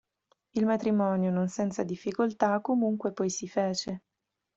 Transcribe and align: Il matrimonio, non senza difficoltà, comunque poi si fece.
Il 0.55 0.65
matrimonio, 0.65 1.29
non 1.29 1.47
senza 1.47 1.83
difficoltà, 1.83 2.59
comunque 2.59 3.11
poi 3.13 3.29
si 3.29 3.47
fece. 3.47 4.01